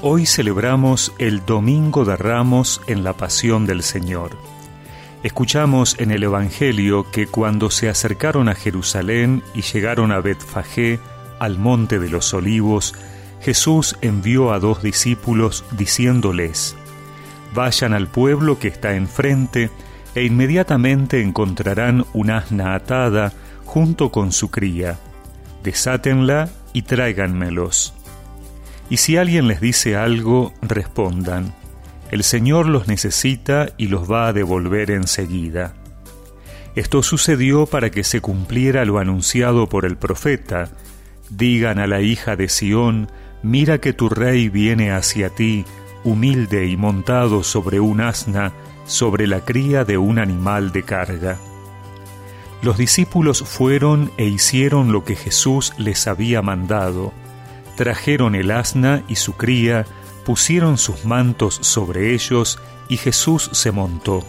[0.00, 4.30] Hoy celebramos el Domingo de Ramos en la Pasión del Señor.
[5.24, 11.00] Escuchamos en el Evangelio que cuando se acercaron a Jerusalén y llegaron a Betfagé,
[11.40, 12.94] al monte de los olivos,
[13.40, 16.76] Jesús envió a dos discípulos diciéndoles,
[17.52, 19.68] Vayan al pueblo que está enfrente,
[20.14, 23.32] e inmediatamente encontrarán un asna atada
[23.64, 24.96] junto con su cría.
[25.64, 27.97] Desátenla y tráiganmelos.
[28.90, 31.54] Y si alguien les dice algo, respondan,
[32.10, 35.74] el Señor los necesita y los va a devolver enseguida.
[36.74, 40.70] Esto sucedió para que se cumpliera lo anunciado por el profeta.
[41.28, 43.10] Digan a la hija de Sión,
[43.42, 45.66] mira que tu rey viene hacia ti,
[46.04, 48.52] humilde y montado sobre un asna,
[48.86, 51.36] sobre la cría de un animal de carga.
[52.62, 57.12] Los discípulos fueron e hicieron lo que Jesús les había mandado
[57.78, 59.86] trajeron el asna y su cría,
[60.24, 64.24] pusieron sus mantos sobre ellos, y Jesús se montó.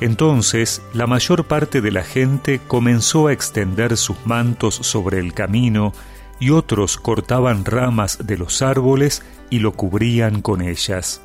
[0.00, 5.92] Entonces la mayor parte de la gente comenzó a extender sus mantos sobre el camino,
[6.38, 11.22] y otros cortaban ramas de los árboles y lo cubrían con ellas.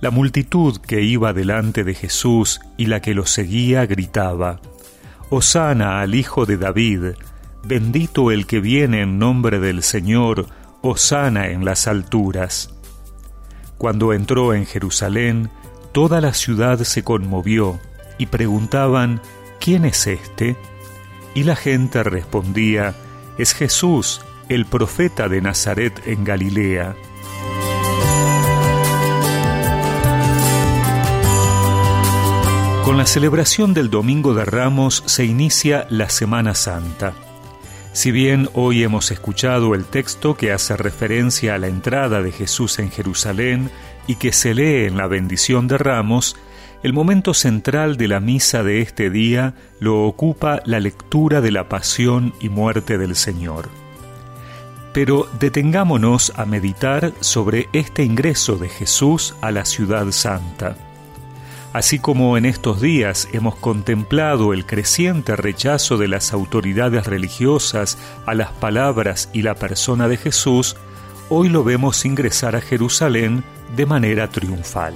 [0.00, 4.60] La multitud que iba delante de Jesús y la que lo seguía gritaba,
[5.28, 7.16] Hosana al Hijo de David,
[7.68, 10.46] Bendito el que viene en nombre del Señor,
[10.94, 12.70] sana en las alturas.
[13.76, 15.50] Cuando entró en Jerusalén,
[15.92, 17.80] toda la ciudad se conmovió
[18.18, 19.20] y preguntaban,
[19.58, 20.56] ¿quién es este?
[21.34, 22.94] Y la gente respondía,
[23.36, 26.94] es Jesús, el profeta de Nazaret en Galilea.
[32.84, 37.25] Con la celebración del Domingo de Ramos se inicia la Semana Santa.
[37.96, 42.78] Si bien hoy hemos escuchado el texto que hace referencia a la entrada de Jesús
[42.78, 43.70] en Jerusalén
[44.06, 46.36] y que se lee en la bendición de ramos,
[46.82, 51.70] el momento central de la misa de este día lo ocupa la lectura de la
[51.70, 53.70] pasión y muerte del Señor.
[54.92, 60.85] Pero detengámonos a meditar sobre este ingreso de Jesús a la ciudad santa.
[61.76, 68.32] Así como en estos días hemos contemplado el creciente rechazo de las autoridades religiosas a
[68.32, 70.74] las palabras y la persona de Jesús,
[71.28, 73.44] hoy lo vemos ingresar a Jerusalén
[73.76, 74.94] de manera triunfal.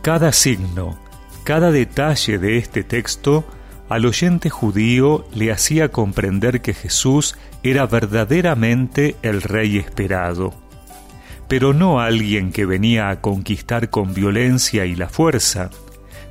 [0.00, 0.98] Cada signo,
[1.44, 3.44] cada detalle de este texto
[3.90, 10.54] al oyente judío le hacía comprender que Jesús era verdaderamente el rey esperado
[11.52, 15.68] pero no alguien que venía a conquistar con violencia y la fuerza,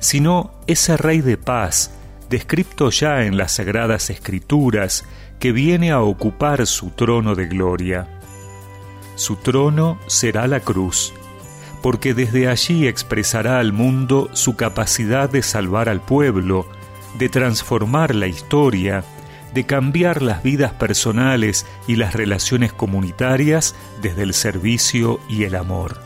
[0.00, 1.92] sino ese rey de paz,
[2.28, 5.04] descrito ya en las sagradas escrituras,
[5.38, 8.08] que viene a ocupar su trono de gloria.
[9.14, 11.14] Su trono será la cruz,
[11.82, 16.66] porque desde allí expresará al mundo su capacidad de salvar al pueblo,
[17.16, 19.04] de transformar la historia,
[19.54, 26.00] de cambiar las vidas personales y las relaciones comunitarias desde el servicio y el amor.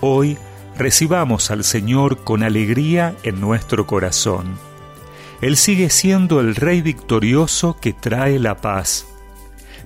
[0.00, 0.38] Hoy
[0.76, 4.58] recibamos al Señor con alegría en nuestro corazón.
[5.40, 9.06] Él sigue siendo el Rey victorioso que trae la paz.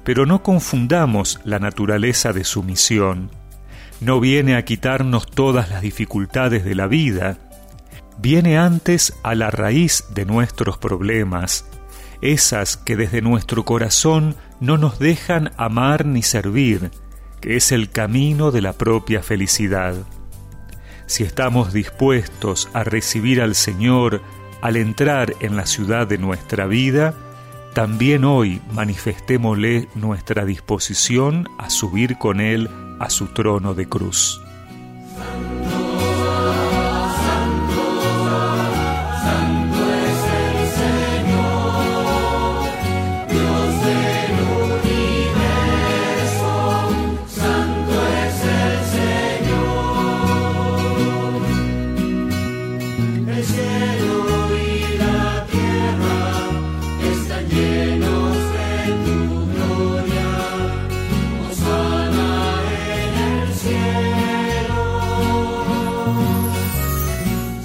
[0.04, 3.30] Pero no confundamos la naturaleza de su misión.
[4.00, 7.38] No viene a quitarnos todas las dificultades de la vida.
[8.18, 11.66] Viene antes a la raíz de nuestros problemas,
[12.22, 16.90] esas que desde nuestro corazón no nos dejan amar ni servir,
[17.40, 19.94] que es el camino de la propia felicidad.
[21.06, 24.22] Si estamos dispuestos a recibir al Señor
[24.62, 27.14] al entrar en la ciudad de nuestra vida,
[27.74, 32.68] también hoy manifestémosle nuestra disposición a subir con Él
[33.00, 34.41] a su trono de cruz.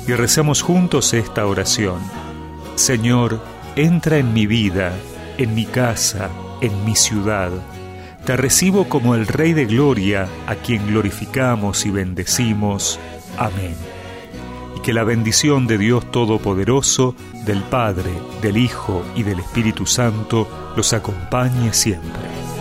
[0.08, 2.00] Y recemos juntos esta oración.
[2.76, 3.42] Señor,
[3.76, 4.94] entra en mi vida,
[5.38, 6.30] en mi casa,
[6.62, 7.52] en mi ciudad.
[8.26, 13.00] Te recibo como el Rey de Gloria, a quien glorificamos y bendecimos.
[13.38, 13.76] Amén.
[14.78, 17.16] Y que la bendición de Dios Todopoderoso,
[17.46, 18.12] del Padre,
[18.42, 22.57] del Hijo y del Espíritu Santo los acompañe siempre.